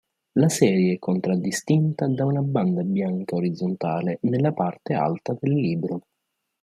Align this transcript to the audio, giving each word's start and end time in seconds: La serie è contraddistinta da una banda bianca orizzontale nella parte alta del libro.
La 0.39 0.49
serie 0.49 0.95
è 0.95 0.97
contraddistinta 0.97 2.07
da 2.07 2.25
una 2.25 2.41
banda 2.41 2.81
bianca 2.81 3.35
orizzontale 3.35 4.17
nella 4.23 4.51
parte 4.51 4.93
alta 4.95 5.37
del 5.39 5.53
libro. 5.53 6.01